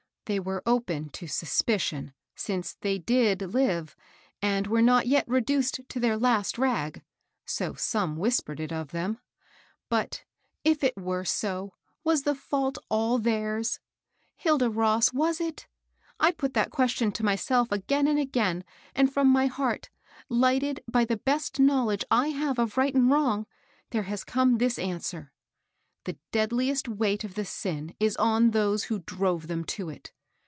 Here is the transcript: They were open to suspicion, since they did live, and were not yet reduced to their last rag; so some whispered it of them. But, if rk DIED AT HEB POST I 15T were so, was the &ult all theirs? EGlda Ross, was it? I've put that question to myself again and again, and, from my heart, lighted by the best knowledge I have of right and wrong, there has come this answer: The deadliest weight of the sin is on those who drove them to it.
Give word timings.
They 0.27 0.39
were 0.39 0.63
open 0.65 1.09
to 1.09 1.27
suspicion, 1.27 2.13
since 2.37 2.77
they 2.79 2.97
did 2.99 3.53
live, 3.53 3.97
and 4.41 4.65
were 4.65 4.81
not 4.81 5.05
yet 5.05 5.27
reduced 5.27 5.81
to 5.89 5.99
their 5.99 6.15
last 6.15 6.57
rag; 6.57 7.03
so 7.45 7.73
some 7.73 8.15
whispered 8.15 8.61
it 8.61 8.71
of 8.71 8.91
them. 8.91 9.17
But, 9.89 10.23
if 10.63 10.77
rk 10.77 10.81
DIED 10.81 10.87
AT 10.91 10.93
HEB 10.95 10.95
POST 10.95 11.01
I 11.01 11.01
15T 11.01 11.03
were 11.05 11.25
so, 11.25 11.73
was 12.05 12.21
the 12.21 12.39
&ult 12.53 12.77
all 12.87 13.17
theirs? 13.17 13.81
EGlda 14.45 14.73
Ross, 14.73 15.11
was 15.11 15.41
it? 15.41 15.67
I've 16.17 16.37
put 16.37 16.53
that 16.53 16.71
question 16.71 17.11
to 17.11 17.25
myself 17.25 17.69
again 17.69 18.07
and 18.07 18.17
again, 18.19 18.63
and, 18.95 19.11
from 19.13 19.27
my 19.27 19.47
heart, 19.47 19.89
lighted 20.29 20.79
by 20.89 21.03
the 21.03 21.17
best 21.17 21.59
knowledge 21.59 22.05
I 22.09 22.29
have 22.29 22.57
of 22.57 22.77
right 22.77 22.95
and 22.95 23.11
wrong, 23.11 23.47
there 23.89 24.03
has 24.03 24.23
come 24.23 24.59
this 24.59 24.79
answer: 24.79 25.33
The 26.05 26.17
deadliest 26.31 26.87
weight 26.87 27.25
of 27.25 27.35
the 27.35 27.43
sin 27.45 27.95
is 27.99 28.15
on 28.15 28.51
those 28.51 28.85
who 28.85 28.99
drove 28.99 29.47
them 29.47 29.65
to 29.65 29.89
it. 29.89 30.13